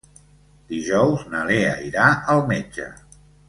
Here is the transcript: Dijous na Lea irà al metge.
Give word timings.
Dijous 0.71 1.27
na 1.35 1.43
Lea 1.51 1.77
irà 1.91 2.09
al 2.37 2.45
metge. 2.53 2.91